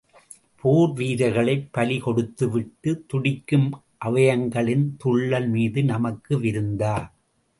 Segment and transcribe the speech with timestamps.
[0.63, 3.67] போர் வீரர்களைப் பலிகொடுத்துவிட்டு, துடிக்கும்
[4.05, 6.95] அவயவங்களின் துள்ளல் மீது நமக்கு விருந்தா?